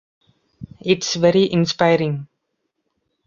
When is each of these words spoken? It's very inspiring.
It's 0.83 1.13
very 1.13 1.43
inspiring. 1.53 2.27